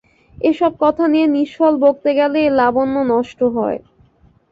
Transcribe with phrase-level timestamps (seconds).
[0.37, 3.79] এ-সব কথা নিয়ে নিষ্ফল বকতে গেলে এর লাবণ্য নষ্ট হয়।